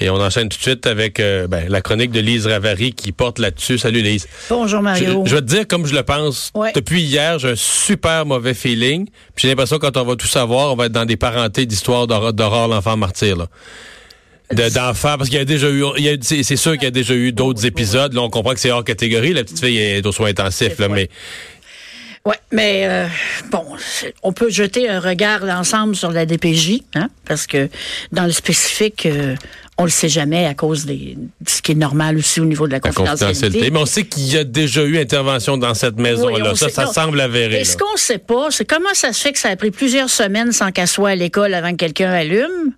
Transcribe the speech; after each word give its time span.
Et 0.00 0.10
on 0.10 0.16
enchaîne 0.20 0.48
tout 0.48 0.58
de 0.58 0.62
suite 0.62 0.86
avec 0.86 1.18
euh, 1.18 1.48
ben, 1.48 1.66
la 1.68 1.80
chronique 1.80 2.12
de 2.12 2.20
Lise 2.20 2.46
Ravary 2.46 2.92
qui 2.92 3.10
porte 3.10 3.38
là-dessus. 3.40 3.78
Salut 3.78 4.00
Lise. 4.02 4.28
Bonjour 4.48 4.80
Mario. 4.80 5.24
je 5.26 5.34
vais 5.34 5.40
te 5.40 5.46
dire 5.46 5.66
comme 5.66 5.86
je 5.86 5.94
le 5.94 6.02
pense. 6.04 6.52
Ouais. 6.54 6.70
Depuis 6.74 7.00
hier, 7.02 7.38
j'ai 7.40 7.50
un 7.50 7.56
super 7.56 8.24
mauvais 8.24 8.54
feeling. 8.54 9.06
Puis 9.34 9.42
j'ai 9.42 9.48
l'impression 9.48 9.78
que 9.78 9.86
quand 9.86 9.96
on 9.96 10.04
va 10.04 10.14
tout 10.14 10.28
savoir, 10.28 10.72
on 10.72 10.76
va 10.76 10.86
être 10.86 10.92
dans 10.92 11.04
des 11.06 11.16
parentés 11.16 11.66
d'histoires 11.66 12.06
d'Aurore, 12.06 12.68
l'enfant 12.68 12.96
martyr. 12.96 13.36
Là. 13.36 13.46
De- 14.52 14.72
D'enfants, 14.72 15.16
parce 15.18 15.30
qu'il 15.30 15.38
y 15.38 15.42
a 15.42 15.44
déjà 15.44 15.68
eu, 15.68 15.82
il 15.96 16.04
y 16.04 16.08
a- 16.10 16.16
c'est 16.20 16.42
c'est 16.44 16.56
sûr 16.56 16.72
qu'il 16.74 16.84
y 16.84 16.86
a 16.86 16.90
déjà 16.92 17.14
eu 17.14 17.32
d'autres 17.32 17.66
épisodes. 17.66 18.12
Là, 18.14 18.20
on 18.22 18.30
comprend 18.30 18.54
que 18.54 18.60
c'est 18.60 18.70
hors 18.70 18.84
catégorie. 18.84 19.32
La 19.32 19.42
petite 19.42 19.58
fille 19.60 19.78
est 19.78 20.06
aux 20.06 20.12
soins 20.12 20.28
intensifs, 20.28 20.78
là, 20.78 20.88
mais 20.88 21.08
Ouais, 22.24 22.36
mais 22.52 22.82
euh, 22.86 23.06
bon, 23.50 23.64
on 24.22 24.32
peut 24.34 24.50
jeter 24.50 24.88
un 24.88 25.00
regard 25.00 25.46
d'ensemble 25.46 25.96
sur 25.96 26.10
la 26.12 26.26
DPJ, 26.26 26.82
hein, 26.94 27.08
parce 27.26 27.46
que 27.46 27.68
dans 28.12 28.24
le 28.24 28.32
spécifique, 28.32 29.06
euh, 29.06 29.34
on 29.80 29.84
le 29.84 29.90
sait 29.90 30.08
jamais 30.08 30.44
à 30.44 30.54
cause 30.54 30.86
des, 30.86 31.16
de 31.40 31.48
ce 31.48 31.62
qui 31.62 31.72
est 31.72 31.76
normal 31.76 32.16
aussi 32.18 32.40
au 32.40 32.44
niveau 32.44 32.66
de 32.66 32.72
la 32.72 32.78
la 32.78 32.80
confidentialité. 32.80 33.26
confidentialité. 33.26 33.70
Mais 33.70 33.78
on 33.78 33.86
sait 33.86 34.04
qu'il 34.04 34.24
y 34.26 34.36
a 34.36 34.42
déjà 34.44 34.82
eu 34.82 34.98
intervention 34.98 35.56
dans 35.56 35.72
cette 35.74 35.96
maison-là. 35.98 36.50
on 36.50 36.54
ça, 36.56 36.66
sait- 36.68 36.74
ça 36.74 36.84
non. 36.86 36.92
semble 36.92 37.20
avéré. 37.20 37.60
Et 37.60 37.64
ce 37.64 37.76
qu'on 37.76 37.96
sait 37.96 38.18
pas, 38.18 38.48
c'est 38.50 38.64
comment 38.64 38.92
ça 38.94 39.12
se 39.12 39.20
fait 39.22 39.32
que 39.32 39.38
ça 39.38 39.50
a 39.50 39.56
pris 39.56 39.70
plusieurs 39.70 40.10
semaines 40.10 40.50
sans 40.52 40.72
qu'elle 40.72 40.88
soit 40.88 41.10
à 41.10 41.14
l'école 41.14 41.54
avant 41.54 41.70
que 41.70 41.76
quelqu'un 41.76 42.10
allume? 42.10 42.72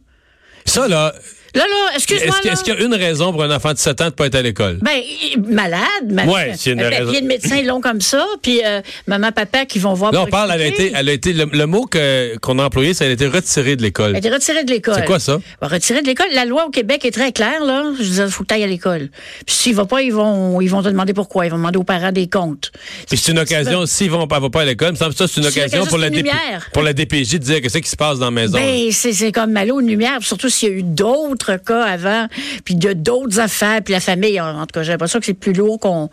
Ça, 0.66 0.88
là, 0.88 1.14
Là, 1.54 1.62
là, 1.62 1.90
excuse-moi. 1.94 2.36
est-ce 2.44 2.62
qu'il 2.64 2.74
y 2.74 2.76
a 2.76 2.80
une 2.80 2.94
raison 2.94 3.32
pour 3.32 3.42
un 3.42 3.54
enfant 3.54 3.72
de 3.72 3.78
7 3.78 4.00
ans 4.00 4.04
de 4.06 4.10
pas 4.10 4.26
être 4.26 4.34
à 4.36 4.42
l'école? 4.42 4.78
Ben, 4.82 4.92
il- 4.96 5.40
malade, 5.42 5.80
malade. 6.08 6.32
Ouais, 6.32 6.52
c'est 6.56 6.70
une 6.72 6.80
un 6.80 6.88
raison. 6.88 7.12
de 7.12 7.26
médecin 7.26 7.62
long 7.62 7.80
comme 7.80 8.00
ça, 8.00 8.24
puis 8.42 8.60
euh, 8.64 8.80
maman, 9.06 9.32
papa 9.32 9.64
qui 9.66 9.78
vont 9.78 9.94
voir. 9.94 10.12
Là, 10.12 10.22
on 10.22 10.26
parle, 10.26 10.52
elle 10.54 10.62
a 10.62 10.66
été, 10.66 10.92
elle 10.94 11.08
a 11.08 11.12
été, 11.12 11.32
le, 11.32 11.46
le 11.52 11.66
mot 11.66 11.86
que, 11.86 12.36
qu'on 12.38 12.58
a 12.58 12.64
employé, 12.64 12.94
c'est 12.94 13.04
elle 13.04 13.10
a 13.10 13.14
été 13.14 13.26
retirée 13.26 13.76
de 13.76 13.82
l'école. 13.82 14.10
Elle 14.10 14.16
a 14.16 14.18
été 14.18 14.30
retirée 14.30 14.64
de 14.64 14.70
l'école. 14.70 14.94
C'est 14.96 15.04
quoi 15.04 15.18
ça? 15.18 15.40
Va 15.60 15.68
retirer 15.68 16.02
de 16.02 16.06
l'école. 16.06 16.28
La 16.32 16.44
loi 16.44 16.66
au 16.66 16.70
Québec 16.70 17.04
est 17.04 17.10
très 17.10 17.32
claire, 17.32 17.64
là. 17.64 17.92
Je 17.98 18.02
disais, 18.04 18.28
faut 18.28 18.44
que 18.44 18.48
t'ailles 18.48 18.64
à 18.64 18.68
l'école. 18.68 19.08
Puis 19.46 19.54
s'il 19.56 19.74
va 19.74 19.86
pas, 19.86 20.02
ils 20.02 20.12
vont, 20.12 20.60
ils 20.60 20.68
vont 20.68 20.82
te 20.82 20.88
demander 20.88 21.14
pourquoi. 21.14 21.46
Ils 21.46 21.50
vont 21.50 21.58
demander 21.58 21.78
aux 21.78 21.84
parents 21.84 22.12
des 22.12 22.28
comptes. 22.28 22.70
Puis 23.08 23.18
c'est 23.18 23.32
une 23.32 23.38
occasion, 23.38 23.86
s'ils 23.86 24.10
vont 24.10 24.26
pas, 24.26 24.38
vont 24.38 24.50
pas 24.50 24.62
à 24.62 24.64
l'école, 24.64 24.94
il 24.94 24.96
ça, 24.96 25.26
c'est 25.26 25.40
une 25.40 25.46
occasion 25.46 25.86
pour 25.86 25.98
la, 25.98 26.10
DP 26.10 26.28
pour 26.72 26.82
la 26.82 26.92
DPJ 26.92 27.32
de 27.32 27.38
dire 27.38 27.60
qu'est-ce 27.60 27.78
qui 27.78 27.88
se 27.90 27.96
passe 27.96 28.18
dans 28.18 28.26
la 28.26 28.30
maison. 28.30 28.58
Ben, 28.58 28.90
c'est, 28.92 29.12
c'est 29.12 29.32
comme 29.32 29.52
malo 29.52 29.80
une 29.80 29.88
lumière, 29.88 30.18
surtout 30.20 30.48
s'il 30.48 30.68
y 30.68 30.72
a 30.72 30.74
eu 30.76 30.82
d'autres 30.82 31.39
cas 31.44 31.82
avant, 31.84 32.26
puis 32.64 32.74
de 32.74 32.92
d'autres 32.92 33.40
affaires, 33.40 33.80
puis 33.82 33.92
la 33.92 34.00
famille, 34.00 34.40
en, 34.40 34.60
tout 34.60 34.72
cas, 34.74 34.82
j'ai 34.82 34.92
l'impression 34.92 35.18
que 35.18 35.26
c'est 35.26 35.34
plus 35.34 35.52
lourd 35.52 35.78
qu'on... 35.78 36.10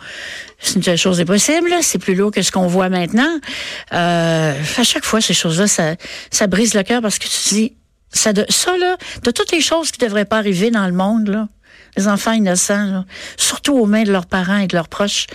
C'est 0.60 0.86
une 0.86 0.98
chose 0.98 1.20
est 1.20 1.26
possible, 1.26 1.70
là. 1.70 1.80
c'est 1.82 2.00
plus 2.00 2.16
lourd 2.16 2.32
que 2.32 2.42
ce 2.42 2.52
qu'on 2.52 2.68
voit 2.68 2.90
maintenant. 2.90 3.40
Euh, 3.94 4.54
à 4.78 4.84
chaque 4.84 5.06
fois, 5.06 5.22
ces 5.22 5.34
choses-là, 5.34 5.68
ça, 5.68 5.96
ça 6.32 6.48
brise 6.48 6.74
le 6.74 6.84
cœur 6.84 7.02
parce 7.02 7.20
que 7.20 7.26
tu 7.26 7.30
te 7.30 7.50
dis, 7.50 7.74
ça, 8.12 8.32
ça 8.50 8.78
là, 8.78 8.98
de 9.24 9.32
toutes 9.32 9.52
les 9.52 9.62
choses 9.62 9.92
qui 9.92 10.00
devraient 10.00 10.26
pas 10.26 10.38
arriver 10.38 10.72
dans 10.72 10.88
le 10.88 10.94
monde, 10.94 11.28
là, 11.28 11.48
les 11.96 12.08
enfants 12.08 12.32
innocents, 12.32 12.86
là, 12.86 13.06
surtout 13.38 13.78
aux 13.78 13.86
mains 13.86 14.04
de 14.04 14.12
leurs 14.12 14.26
parents 14.26 14.58
et 14.58 14.68
de 14.68 14.76
leurs 14.76 14.90
proches, 14.90 15.28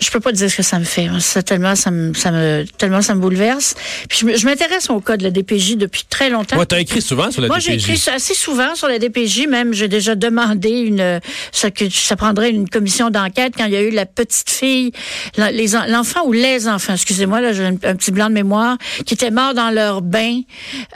je 0.00 0.10
peux 0.10 0.20
pas 0.20 0.32
dire 0.32 0.50
ce 0.50 0.56
que 0.56 0.62
ça 0.62 0.78
me 0.78 0.84
fait. 0.84 1.08
Ça 1.20 1.42
tellement 1.42 1.76
ça 1.76 1.90
me 1.90 2.14
ça 2.14 2.30
me 2.30 2.64
tellement 2.78 3.02
ça 3.02 3.14
me 3.14 3.20
bouleverse. 3.20 3.74
Puis 4.08 4.26
je, 4.34 4.46
m'intéresse 4.46 4.90
au 4.90 5.00
cas 5.00 5.16
de 5.16 5.22
la 5.22 5.30
DPJ 5.30 5.76
depuis 5.76 6.04
très 6.08 6.30
longtemps. 6.30 6.56
Moi, 6.56 6.66
t'as 6.66 6.80
écrit 6.80 7.02
souvent 7.02 7.30
sur 7.30 7.42
la 7.42 7.48
Moi, 7.48 7.58
j'ai 7.58 7.76
DPJ. 7.76 7.90
écrit 7.90 8.10
assez 8.14 8.34
souvent 8.34 8.74
sur 8.74 8.88
la 8.88 8.98
DPJ, 8.98 9.46
même 9.46 9.74
j'ai 9.74 9.88
déjà 9.88 10.14
demandé 10.14 10.70
une 10.70 11.20
ça 11.52 11.70
que 11.70 11.88
ça 11.90 12.16
prendrait 12.16 12.50
une 12.50 12.68
commission 12.68 13.10
d'enquête 13.10 13.54
quand 13.56 13.66
il 13.66 13.72
y 13.72 13.76
a 13.76 13.82
eu 13.82 13.90
la 13.90 14.06
petite 14.06 14.50
fille, 14.50 14.92
l'enfant 15.36 16.26
ou 16.26 16.32
les 16.32 16.68
enfants, 16.68 16.94
excusez-moi 16.94 17.40
là, 17.40 17.52
j'ai 17.52 17.64
un, 17.64 17.76
un 17.82 17.96
petit 17.96 18.10
blanc 18.10 18.28
de 18.28 18.34
mémoire, 18.34 18.76
qui 19.06 19.14
étaient 19.14 19.30
morts 19.30 19.54
dans 19.54 19.70
leur 19.70 20.02
bain, 20.02 20.40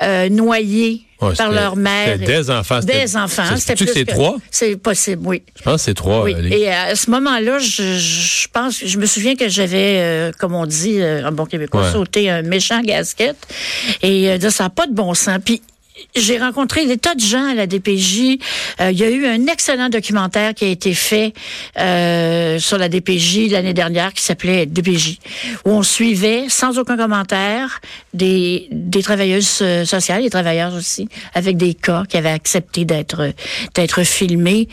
euh, 0.03 0.29
noyés 0.29 1.05
Ouais, 1.29 1.35
par 1.37 1.51
leur 1.53 1.77
mère. 1.77 2.17
c'était 2.19 2.27
des 2.37 2.51
enfants, 2.51 2.81
Des 2.81 3.17
enfants. 3.17 3.43
C'était 3.57 3.61
sais-tu 3.61 3.85
que 3.87 3.91
plus 3.93 3.99
c'est 4.01 4.05
trois? 4.07 4.37
C'est 4.51 4.77
possible, 4.77 5.23
oui. 5.27 5.43
Je 5.57 5.63
pense 5.63 5.75
que 5.77 5.81
c'est 5.81 5.95
trois. 5.95 6.23
Oui. 6.25 6.35
euh, 6.37 6.49
Et 6.51 6.71
à 6.71 6.95
ce 6.95 7.11
moment-là, 7.11 7.59
je, 7.59 7.99
je 7.99 8.49
pense, 8.53 8.85
je 8.85 8.99
me 8.99 9.07
souviens 9.07 9.35
que 9.37 9.49
j'avais, 9.49 9.99
euh, 10.01 10.33
comme 10.39 10.55
on 10.55 10.67
dit 10.67 11.01
euh, 11.01 11.27
en 11.29 11.33
bon 11.33 11.47
québécois, 11.47 11.83
Ouais. 11.83 11.93
sauté 11.93 12.31
un 12.31 12.43
méchant 12.43 12.81
gasket. 12.83 13.37
Et 14.03 14.31
euh, 14.31 14.51
ça 14.51 14.65
n'a 14.65 14.71
pas 14.71 14.87
de 14.87 14.93
bon 14.95 15.15
sens. 15.15 15.39
Puis 15.45 15.61
j'ai 16.17 16.39
rencontré 16.39 16.87
des 16.87 16.99
tas 16.99 17.15
de 17.15 17.21
gens 17.21 17.45
à 17.51 17.55
la 17.55 17.67
DPJ. 17.67 18.39
Euh, 18.81 18.91
Il 18.91 18.99
y 18.99 19.05
a 19.05 19.11
eu 19.11 19.27
un 19.27 19.47
excellent 19.47 19.89
documentaire 19.89 20.55
qui 20.55 20.65
a 20.65 20.69
été 20.69 20.95
fait 20.95 21.33
euh, 21.79 22.59
sur 22.59 22.79
la 22.79 22.89
DPJ 22.89 23.51
l'année 23.51 23.75
dernière 23.75 24.13
qui 24.13 24.23
s'appelait 24.23 24.67
DPJ, 24.67 25.19
où 25.65 25.71
on 25.71 25.83
suivait 25.83 26.47
sans 26.49 26.79
aucun 26.79 26.97
commentaire 26.97 27.81
des, 28.13 28.69
des 28.71 29.03
travailleuses 29.03 29.59
euh, 29.63 29.85
sociales, 29.85 30.23
des 30.23 30.31
travailleurs 30.31 30.75
aussi, 30.75 31.09
avec 31.35 31.57
des 31.57 31.75
cas 31.75 32.05
qui 32.09 32.17
avaient 32.17 32.31
accepté 32.31 32.85
d'être 32.85 33.33
d'être 33.75 34.03
filmés. 34.03 34.69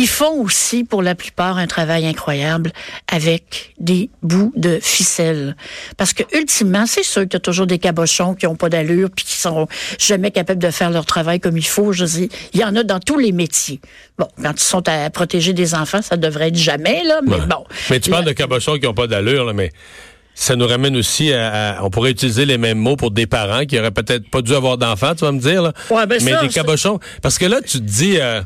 Ils 0.00 0.06
font 0.06 0.42
aussi, 0.42 0.84
pour 0.84 1.02
la 1.02 1.16
plupart, 1.16 1.58
un 1.58 1.66
travail 1.66 2.06
incroyable 2.06 2.70
avec 3.12 3.74
des 3.80 4.10
bouts 4.22 4.52
de 4.56 4.78
ficelle. 4.80 5.56
Parce 5.96 6.12
que, 6.12 6.22
ultimement, 6.38 6.86
c'est 6.86 7.02
sûr 7.02 7.22
que 7.22 7.28
tu 7.30 7.36
as 7.36 7.40
toujours 7.40 7.66
des 7.66 7.78
cabochons 7.80 8.34
qui 8.34 8.46
ont 8.46 8.54
pas 8.54 8.68
d'allure 8.68 9.08
puis 9.14 9.24
qui 9.24 9.34
sont 9.34 9.66
jamais 9.98 10.30
capables 10.30 10.62
de 10.62 10.70
faire 10.70 10.90
leur 10.90 11.04
travail 11.04 11.40
comme 11.40 11.56
il 11.58 11.66
faut. 11.66 11.92
Je 11.92 12.04
dis, 12.04 12.28
il 12.54 12.60
y 12.60 12.64
en 12.64 12.76
a 12.76 12.84
dans 12.84 13.00
tous 13.00 13.18
les 13.18 13.32
métiers. 13.32 13.80
Bon, 14.18 14.28
quand 14.40 14.52
ils 14.52 14.60
sont 14.60 14.88
à 14.88 15.10
protéger 15.10 15.52
des 15.52 15.74
enfants, 15.74 16.00
ça 16.00 16.16
devrait 16.16 16.48
être 16.48 16.56
jamais, 16.56 17.02
là, 17.04 17.20
mais 17.26 17.34
Ouais. 17.34 17.46
bon. 17.46 17.64
Mais 17.90 17.98
tu 17.98 18.10
parles 18.10 18.24
de 18.24 18.32
cabochons 18.32 18.78
qui 18.78 18.86
n'ont 18.86 18.94
pas 18.94 19.08
d'allure, 19.08 19.44
là, 19.46 19.52
mais 19.52 19.72
ça 20.34 20.54
nous 20.54 20.68
ramène 20.68 20.96
aussi 20.96 21.32
à, 21.32 21.78
à- 21.78 21.82
On 21.84 21.90
pourrait 21.90 22.12
utiliser 22.12 22.44
les 22.46 22.56
mêmes 22.58 22.78
mots 22.78 22.94
pour 22.94 23.10
des 23.10 23.26
parents 23.26 23.64
qui 23.64 23.76
auraient 23.76 23.90
peut-être 23.90 24.30
pas 24.30 24.42
dû 24.42 24.54
avoir 24.54 24.78
d'enfants, 24.78 25.16
tu 25.16 25.24
vas 25.24 25.32
me 25.32 25.40
dire. 25.40 25.60
Là. 25.60 25.72
Ouais, 25.90 26.06
ben 26.06 26.20
mais 26.24 26.30
ça, 26.34 26.40
des 26.40 26.48
cabochons. 26.48 27.00
Parce 27.20 27.36
que 27.36 27.46
là, 27.46 27.60
tu 27.60 27.78
te 27.78 27.84
dis. 27.84 28.18
euh, 28.20 28.42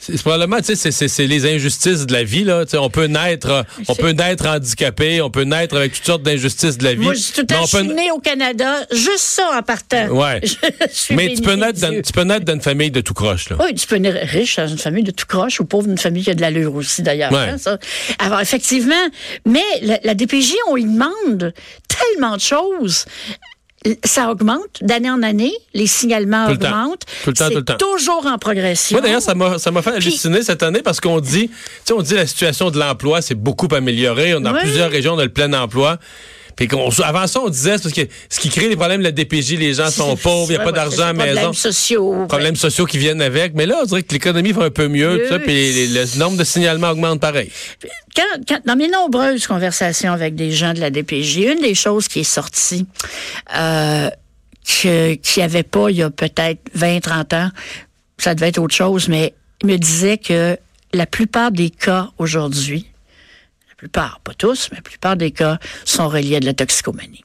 c'est 0.00 0.20
probablement, 0.22 0.56
tu 0.60 0.74
sais, 0.74 0.90
c'est- 0.90 1.26
les 1.26 1.46
injustices 1.54 2.06
de 2.06 2.12
la 2.12 2.24
vie, 2.24 2.44
là. 2.44 2.64
Tu 2.64 2.72
sais, 2.72 2.78
on 2.78 2.90
peut 2.90 3.04
naître, 3.06 3.64
on 3.88 3.94
peut 3.94 4.10
naître 4.10 4.46
handicapé, 4.46 5.20
on 5.20 5.30
peut 5.30 5.42
naître 5.42 5.76
avec 5.76 5.92
toutes 5.92 6.06
sortes 6.06 6.22
d'injustices 6.22 6.78
de 6.78 6.84
la 6.84 6.94
vie. 6.94 7.00
Moi, 7.00 7.14
je 7.14 7.18
suis 7.20 7.32
tout 7.32 7.46
suis 7.66 7.78
peut- 7.86 7.94
née 7.94 8.10
au 8.10 8.18
Canada, 8.18 8.86
juste 8.92 9.18
ça 9.20 9.50
en 9.58 9.62
partant. 9.62 10.08
Ouais. 10.08 10.40
Je 10.42 10.88
suis 10.92 11.14
mais 11.14 11.34
tu 11.34 11.42
peux, 11.42 11.54
naître 11.54 11.80
dans, 11.80 12.02
tu 12.02 12.12
peux 12.12 12.22
naître 12.22 12.44
dans 12.44 12.54
une 12.54 12.60
famille 12.62 12.90
de 12.90 13.00
tout 13.00 13.14
croche, 13.14 13.50
là. 13.50 13.56
Oui, 13.60 13.74
tu 13.74 13.86
peux 13.86 13.96
naître 13.96 14.26
riche 14.30 14.56
dans 14.56 14.66
une 14.68 14.78
famille 14.78 15.04
de 15.04 15.10
tout 15.10 15.26
croche 15.26 15.60
ou 15.60 15.64
pauvre 15.64 15.86
d'une 15.86 15.98
famille 15.98 16.24
qui 16.24 16.30
a 16.30 16.34
de 16.34 16.40
l'allure 16.40 16.74
aussi, 16.74 17.02
d'ailleurs. 17.02 17.32
Ouais. 17.32 17.50
hein. 17.66 17.78
Alors, 18.18 18.40
effectivement, 18.40 18.94
mais 19.46 19.62
la, 19.82 19.98
la 20.02 20.14
DPJ, 20.14 20.54
on 20.68 20.76
y 20.76 20.84
demande 20.84 21.52
tellement 21.88 22.36
de 22.36 22.40
choses. 22.40 23.04
Ça 24.04 24.30
augmente 24.30 24.78
d'année 24.82 25.10
en 25.10 25.22
année, 25.22 25.52
les 25.72 25.86
signalements 25.86 26.44
Tout 26.46 26.52
le 26.52 26.58
temps. 26.58 26.66
augmentent. 26.68 27.04
Tout 27.24 27.30
le 27.30 27.34
temps, 27.36 27.44
C'est 27.46 27.52
tout 27.52 27.58
le 27.60 27.64
temps. 27.64 27.76
toujours 27.78 28.26
en 28.26 28.36
progression. 28.36 28.96
Moi, 28.98 29.00
d'ailleurs, 29.06 29.22
ça 29.22 29.34
m'a, 29.34 29.58
ça 29.58 29.70
m'a 29.70 29.80
fait 29.80 29.92
halluciner 29.92 30.42
cette 30.42 30.62
année 30.62 30.82
parce 30.82 31.00
qu'on 31.00 31.18
dit, 31.20 31.48
tu 31.48 31.54
sais, 31.86 31.92
on 31.94 32.02
dit 32.02 32.14
la 32.14 32.26
situation 32.26 32.70
de 32.70 32.78
l'emploi 32.78 33.22
s'est 33.22 33.34
beaucoup 33.34 33.68
améliorée. 33.74 34.32
Dans 34.38 34.52
Ouais. 34.52 34.60
plusieurs 34.60 34.90
régions, 34.90 35.14
on 35.14 35.18
a 35.18 35.24
le 35.24 35.32
plein 35.32 35.50
emploi. 35.54 35.98
Puis 36.66 36.68
avant 37.02 37.26
ça, 37.26 37.40
on 37.40 37.48
disait, 37.48 37.78
c'est 37.78 37.84
parce 37.84 37.94
que 37.94 38.02
ce 38.28 38.38
qui 38.38 38.50
crée 38.50 38.68
les 38.68 38.76
problèmes 38.76 39.00
de 39.00 39.04
la 39.04 39.12
DPJ, 39.12 39.52
les 39.56 39.72
gens 39.72 39.90
sont 39.90 40.14
pauvres, 40.22 40.50
il 40.52 40.56
n'y 40.56 40.60
a 40.60 40.60
pas 40.60 40.66
ouais, 40.66 40.72
d'argent 40.72 41.04
à 41.06 41.12
maison. 41.14 41.32
Problèmes 41.34 41.54
sociaux. 41.54 42.26
Problèmes 42.28 42.56
sociaux 42.56 42.84
qui 42.84 42.98
viennent 42.98 43.22
avec. 43.22 43.54
Mais 43.54 43.64
là, 43.64 43.78
on 43.82 43.86
dirait 43.86 44.02
que 44.02 44.12
l'économie 44.12 44.52
va 44.52 44.64
un 44.64 44.70
peu 44.70 44.86
mieux, 44.86 45.14
Mieux. 45.16 45.22
tout 45.22 45.28
ça, 45.32 45.38
puis 45.38 45.88
le 45.88 46.18
nombre 46.18 46.36
de 46.36 46.44
signalements 46.44 46.90
augmente 46.90 47.18
pareil. 47.20 47.50
quand, 48.14 48.22
quand- 48.46 48.60
dans 48.66 48.76
mes 48.76 48.88
nombreuses 48.88 49.46
conversations 49.46 50.12
avec 50.12 50.34
des 50.34 50.50
gens 50.52 50.74
de 50.74 50.80
la 50.80 50.90
DPJ, 50.90 51.38
une 51.52 51.60
des 51.60 51.74
choses 51.74 52.08
qui 52.08 52.20
est 52.20 52.24
sortie, 52.24 52.84
euh, 53.56 54.10
qu'il 54.64 55.18
n'y 55.38 55.42
avait 55.42 55.62
pas 55.62 55.88
il 55.90 55.96
y 55.96 56.02
a 56.02 56.10
peut-être 56.10 56.60
20, 56.74 57.00
30 57.00 57.32
ans, 57.32 57.50
ça 58.18 58.34
devait 58.34 58.48
être 58.48 58.58
autre 58.58 58.74
chose, 58.74 59.08
mais 59.08 59.32
il 59.62 59.68
me 59.68 59.76
disait 59.78 60.18
que 60.18 60.58
la 60.92 61.06
plupart 61.06 61.52
des 61.52 61.70
cas 61.70 62.10
aujourd'hui, 62.18 62.86
plupart, 63.80 64.20
pas 64.20 64.34
tous, 64.34 64.68
mais 64.70 64.76
la 64.78 64.82
plupart 64.82 65.16
des 65.16 65.30
cas 65.30 65.58
sont 65.84 66.08
reliés 66.08 66.36
à 66.36 66.40
de 66.40 66.46
la 66.46 66.54
toxicomanie. 66.54 67.24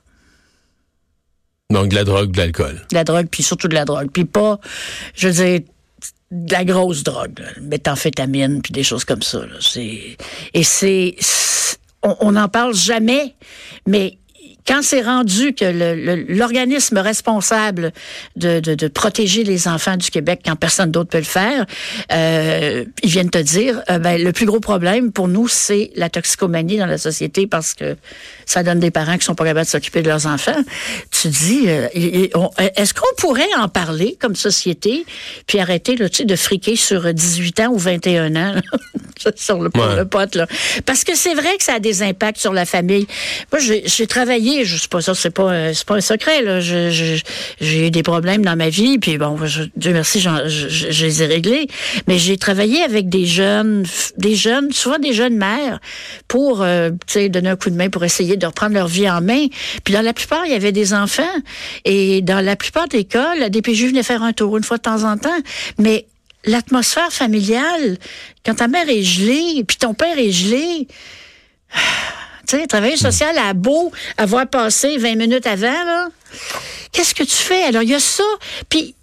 Donc, 1.70 1.90
de 1.90 1.96
la 1.96 2.04
drogue, 2.04 2.32
de 2.32 2.38
l'alcool. 2.38 2.86
De 2.90 2.96
la 2.96 3.04
drogue, 3.04 3.28
puis 3.30 3.44
surtout 3.44 3.68
de 3.68 3.74
la 3.74 3.86
drogue. 3.86 4.10
Puis 4.12 4.26
pas, 4.26 4.60
je 5.16 5.28
veux 5.28 5.34
dire, 5.34 5.60
de 6.32 6.52
la 6.54 6.64
grosse 6.64 7.04
drogue, 7.04 7.40
là, 7.40 7.48
méthamphétamine, 7.62 8.62
puis 8.62 8.72
des 8.72 8.84
choses 8.84 9.04
comme 9.06 9.22
ça. 9.22 9.40
là. 9.40 9.58
Et 10.54 10.64
c'est, 10.64 11.16
c'est- 11.20 11.78
on 12.04 12.32
n'en 12.34 12.48
parle 12.50 12.74
jamais, 12.76 13.36
mais 13.88 14.18
quand 14.68 14.82
c'est 14.82 15.02
rendu 15.02 15.54
que 15.54 15.66
l'organisme 16.34 16.98
responsable 16.98 17.92
de, 18.36 18.88
protéger 18.88 19.44
les 19.44 19.68
enfants 19.68 19.98
du 19.98 20.10
Québec, 20.10 20.42
quand 20.46 20.56
personne 20.56 20.92
d'autre 20.92 21.10
peut 21.10 21.18
le 21.18 21.24
faire, 21.24 21.66
euh, 22.12 22.86
ils 23.04 23.10
viennent 23.10 23.30
te 23.30 23.38
dire, 23.38 23.82
euh, 23.90 24.00
ben, 24.00 24.22
le 24.22 24.32
plus 24.32 24.46
gros 24.46 24.60
problème 24.60 25.12
pour 25.12 25.28
nous, 25.28 25.48
c'est 25.48 25.92
la 25.96 26.10
toxicomanie 26.10 26.78
dans 26.78 26.86
la 26.86 26.98
société 26.98 27.48
parce 27.48 27.74
que 27.74 27.96
ça 28.46 28.64
donne 28.64 28.80
des 28.80 28.92
parents 28.92 29.18
qui 29.18 29.26
sont 29.26 29.36
pas 29.36 29.46
capables 29.46 29.66
de 29.66 29.70
s'occuper 29.70 30.02
de 30.02 30.08
leurs 30.08 30.26
enfants. 30.26 30.64
Tu 31.12 31.28
dis, 31.28 31.64
euh, 31.68 31.88
est-ce 32.76 32.94
qu'on 32.94 33.16
pourrait 33.18 33.44
en 33.58 33.68
parler 33.68 34.18
comme 34.20 34.36
société, 34.36 35.06
puis 35.48 35.60
arrêter 35.60 35.96
là, 35.96 36.08
de 36.10 36.36
friquer 36.36 36.76
sur 36.76 37.14
18 37.14 37.60
ans 37.62 37.70
ou 37.72 37.78
21 37.78 38.36
ans 38.36 38.62
sur 39.36 39.60
le, 39.60 39.70
le 39.98 40.06
pote 40.06 40.36
là, 40.36 40.48
parce 40.86 41.04
que 41.04 41.16
c'est 41.16 41.34
vrai 41.34 41.58
que 41.58 41.64
ça 41.64 41.76
a 41.76 41.80
des 41.80 42.04
impacts 42.04 42.40
sur 42.40 42.54
la 42.54 42.66
famille. 42.66 43.08
Moi, 43.52 43.62
j'ai 43.62 44.08
travaillé 44.08 44.56
je 44.64 44.78
sais 44.78 44.88
pas 44.88 45.02
ça, 45.02 45.14
c'est 45.14 45.30
pas, 45.30 45.74
c'est 45.74 45.86
pas 45.86 45.96
un 45.96 46.02
secret, 46.02 46.42
là. 46.42 46.60
J'ai 46.60 47.88
eu 47.88 47.92
des 47.92 48.04
problèmes 48.04 48.44
dans 48.44 48.56
ma 48.56 48.70
vie, 48.70 48.98
puis 49.00 49.18
bon, 49.18 49.38
je, 49.46 49.64
Dieu 49.76 49.94
merci, 49.94 50.20
je, 50.20 50.30
je, 50.70 51.06
les 51.06 51.24
ai 51.24 51.26
réglés. 51.26 51.68
Mais 52.08 52.18
j'ai 52.18 52.38
travaillé 52.38 52.82
avec 52.84 53.10
des 53.10 53.26
jeunes, 53.26 53.86
des 54.18 54.36
jeunes, 54.36 54.72
souvent 54.72 55.00
des 55.00 55.14
jeunes 55.14 55.38
mères, 55.38 55.80
pour, 56.28 56.62
euh, 56.62 56.90
tu 57.08 57.14
sais, 57.14 57.30
donner 57.30 57.50
un 57.50 57.56
coup 57.56 57.70
de 57.70 57.76
main 57.76 57.90
pour 57.90 58.04
essayer 58.04 58.38
de 58.38 58.46
reprendre 58.46 58.74
leur 58.74 58.88
vie 58.88 59.10
en 59.10 59.22
main. 59.22 59.48
Puis 59.84 59.94
dans 59.94 60.02
la 60.02 60.14
plupart, 60.14 60.46
il 60.46 60.52
y 60.52 60.56
avait 60.56 60.72
des 60.72 60.94
enfants. 60.94 61.24
Et 61.86 62.22
dans 62.22 62.44
la 62.44 62.56
plupart 62.56 62.88
des 62.88 63.06
cas, 63.06 63.36
la 63.36 63.50
DPJ 63.50 63.86
venait 63.86 64.04
faire 64.04 64.24
un 64.24 64.34
tour 64.34 64.58
une 64.58 64.64
fois 64.64 64.78
de 64.78 64.84
temps 64.84 65.04
en 65.04 65.18
temps. 65.18 65.30
Mais 65.78 66.06
l'atmosphère 66.46 67.12
familiale, 67.12 67.98
quand 68.46 68.56
ta 68.56 68.68
mère 68.68 68.88
est 68.90 69.04
gelée, 69.04 69.64
puis 69.68 69.78
ton 69.78 69.94
père 69.94 70.18
est 70.18 70.32
gelé, 70.32 70.88
tu 72.48 72.58
sais, 72.58 72.68
travailleur 72.68 72.98
social 72.98 73.38
a 73.38 73.54
beau 73.54 73.92
avoir 74.18 74.48
passé 74.48 74.98
20 74.98 75.16
minutes 75.16 75.48
avant, 75.48 75.84
là. 75.84 76.08
Qu'est-ce 76.92 77.14
que 77.14 77.24
tu 77.24 77.36
fais? 77.36 77.64
Alors, 77.64 77.84
il 77.84 77.90
y 77.90 77.96
a 77.96 78.00
ça. 78.00 78.24
Puis, 78.70 78.96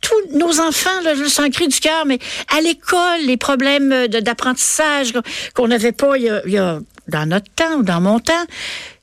tous 0.00 0.38
nos 0.38 0.60
enfants, 0.60 1.00
là, 1.02 1.14
je 1.14 1.24
sens 1.24 1.48
cri 1.50 1.66
du 1.66 1.80
cœur, 1.80 2.06
mais 2.06 2.18
à 2.56 2.60
l'école, 2.60 3.22
les 3.24 3.36
problèmes 3.36 4.06
d'apprentissage 4.06 5.12
qu'on 5.54 5.68
n'avait 5.68 5.92
pas 5.92 6.16
il 6.16 6.42
y, 6.46 6.58
a, 6.58 6.78
dans 7.08 7.26
notre 7.26 7.50
temps 7.54 7.78
ou 7.78 7.82
dans 7.82 8.00
mon 8.00 8.20
temps. 8.20 8.44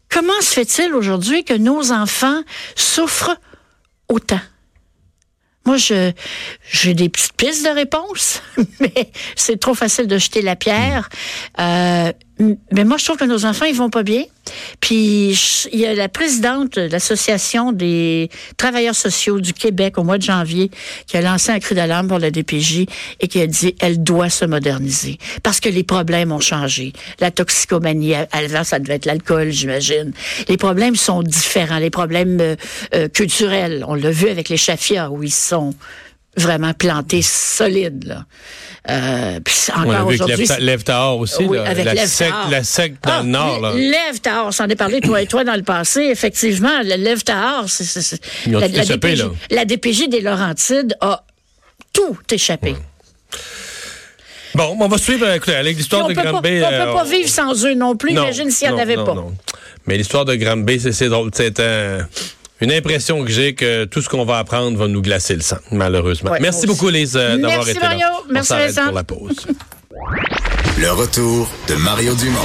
Comment 0.09 0.39
se 0.41 0.53
fait-il 0.53 0.93
aujourd'hui 0.93 1.43
que 1.43 1.53
nos 1.53 1.91
enfants 1.91 2.43
souffrent 2.75 3.35
autant? 4.07 4.39
Moi, 5.73 6.13
j'ai 6.69 6.93
des 6.93 7.09
petites 7.09 7.33
pistes 7.33 7.65
de 7.65 7.71
réponse, 7.71 8.43
mais 8.79 9.09
c'est 9.35 9.59
trop 9.59 9.73
facile 9.73 10.05
de 10.05 10.19
jeter 10.19 10.43
la 10.43 10.55
pierre. 10.55 11.09
Euh, 11.59 12.11
mais 12.39 12.83
moi, 12.83 12.97
je 12.97 13.05
trouve 13.05 13.17
que 13.17 13.25
nos 13.25 13.45
enfants, 13.45 13.65
ils 13.65 13.75
vont 13.75 13.91
pas 13.91 14.03
bien. 14.03 14.23
Puis, 14.79 15.67
il 15.71 15.79
y 15.79 15.85
a 15.85 15.93
la 15.93 16.09
présidente 16.09 16.77
de 16.77 16.81
l'Association 16.81 17.71
des 17.71 18.29
travailleurs 18.57 18.95
sociaux 18.95 19.39
du 19.39 19.53
Québec 19.53 19.97
au 19.97 20.03
mois 20.03 20.17
de 20.17 20.23
janvier 20.23 20.71
qui 21.05 21.15
a 21.15 21.21
lancé 21.21 21.51
un 21.51 21.59
cri 21.59 21.75
d'alarme 21.75 22.07
pour 22.07 22.19
la 22.19 22.31
DPJ 22.31 22.85
et 23.19 23.27
qui 23.27 23.39
a 23.39 23.47
dit 23.47 23.75
elle 23.79 24.03
doit 24.03 24.29
se 24.29 24.45
moderniser 24.45 25.17
parce 25.43 25.59
que 25.59 25.69
les 25.69 25.83
problèmes 25.83 26.31
ont 26.31 26.39
changé. 26.39 26.91
La 27.19 27.31
toxicomanie, 27.31 28.15
avant, 28.31 28.63
ça 28.63 28.79
devait 28.79 28.95
être 28.95 29.05
l'alcool, 29.05 29.51
j'imagine. 29.51 30.11
Les 30.49 30.57
problèmes 30.57 30.95
sont 30.95 31.21
différents. 31.21 31.79
Les 31.79 31.91
problèmes 31.91 32.39
euh, 32.41 32.55
euh, 32.95 33.07
culturels, 33.07 33.85
on 33.87 33.93
l'a 33.93 34.11
vu 34.11 34.27
avec 34.27 34.49
les 34.49 34.57
chafias 34.57 35.09
où 35.09 35.23
ils 35.23 35.31
sont 35.31 35.73
vraiment 36.35 36.73
plantés 36.73 37.21
solides. 37.21 38.05
Là. 38.05 38.25
Euh, 38.89 39.39
puis 39.39 39.55
encore 39.75 40.07
aujourd'hui, 40.07 40.47
Lève 40.59 40.83
Tahor 40.83 41.19
aussi, 41.19 41.43
oui, 41.43 41.57
là, 41.57 41.65
avec 41.65 41.85
la, 41.85 42.07
sec, 42.07 42.33
la 42.49 42.63
sec 42.63 42.95
dans 43.01 43.11
le 43.11 43.19
ah, 43.19 43.23
nord. 43.23 43.59
Là. 43.61 43.73
Lève 43.75 44.19
Tahor, 44.21 44.53
s'en 44.53 44.67
est 44.67 44.75
parlé 44.75 44.99
toi 44.99 45.21
et 45.21 45.27
toi 45.27 45.43
dans 45.43 45.55
le 45.55 45.63
passé. 45.63 46.01
Effectivement, 46.01 46.81
le 46.83 46.95
Lève 46.95 47.21
c'est 47.67 48.19
la, 48.47 48.67
la, 48.67 48.85
DPJ, 48.85 49.19
là. 49.19 49.25
la 49.51 49.65
DPJ 49.65 50.09
des 50.09 50.21
Laurentides 50.21 50.95
a 51.01 51.23
tout 51.93 52.17
échappé. 52.31 52.75
Bon, 54.55 54.77
on 54.79 54.87
va 54.87 54.97
suivre 54.97 55.27
écoutez, 55.31 55.55
avec 55.55 55.77
l'histoire 55.77 56.07
de 56.07 56.13
Granby. 56.13 56.61
On 56.63 56.69
peut 56.69 56.93
pas 56.93 57.05
euh, 57.05 57.09
vivre 57.09 57.29
sans 57.29 57.65
eux 57.65 57.73
non 57.73 57.95
plus. 57.95 58.11
Imagine 58.11 58.51
s'il 58.51 58.67
n'y 58.67 58.73
en 58.73 58.77
avait 58.77 58.95
pas. 58.95 59.15
Non. 59.15 59.33
Mais 59.87 59.97
l'histoire 59.97 60.25
de 60.25 60.35
Granby, 60.35 60.79
c'est 60.79 61.09
drôle. 61.09 61.31
C'est 61.33 61.59
un 61.59 62.07
une 62.63 62.71
impression 62.71 63.23
que 63.23 63.29
j'ai 63.31 63.53
que 63.55 63.85
tout 63.85 64.01
ce 64.01 64.07
qu'on 64.09 64.23
va 64.25 64.37
apprendre 64.37 64.77
va 64.77 64.87
nous 64.87 65.01
glacer 65.01 65.35
le 65.35 65.41
sang, 65.41 65.57
malheureusement. 65.71 66.31
Merci 66.39 66.65
beaucoup, 66.65 66.89
Lise, 66.89 67.15
euh, 67.17 67.37
d'avoir 67.37 67.67
été 67.67 67.79
Mario. 67.79 67.99
là. 67.99 68.21
Merci, 68.31 68.53
pour 68.85 68.93
la 68.93 69.03
pause. 69.03 69.47
le 70.79 70.91
retour 70.91 71.49
de 71.67 71.75
Mario 71.75 72.15
Dumont. 72.15 72.39